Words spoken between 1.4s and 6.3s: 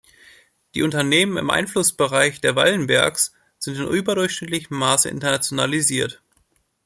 Einflussbereich der Wallenbergs sind in überdurchschnittlichem Maße internationalisiert.